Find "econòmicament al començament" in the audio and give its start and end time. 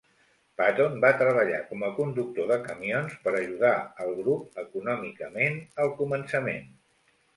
4.63-6.67